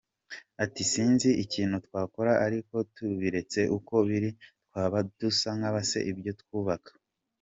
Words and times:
Ati 0.63 0.81
“Sinzi 0.91 1.29
ikintu 1.43 1.75
twakora 1.85 2.31
ariko 2.45 2.75
tubiretse 2.95 3.59
uko 3.77 3.93
biri, 4.07 4.29
twaba 4.67 4.97
dusa 5.19 5.49
n’abasenya 5.59 6.09
ibyo 6.11 6.33
twubaka. 6.41 6.91